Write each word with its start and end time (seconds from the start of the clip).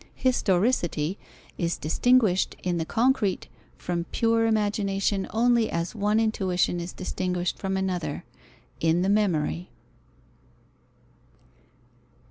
Historicity 0.15 1.19
is 1.59 1.77
distinguished 1.77 2.55
in 2.63 2.79
the 2.79 2.85
concrete 2.87 3.47
from 3.77 4.05
pure 4.05 4.47
imagination 4.47 5.27
only 5.29 5.69
as 5.69 5.93
one 5.93 6.19
intuition 6.19 6.79
is 6.79 6.91
distinguished 6.91 7.59
from 7.59 7.77
another: 7.77 8.23
in 8.79 9.03
the 9.03 9.09
memory. 9.09 9.69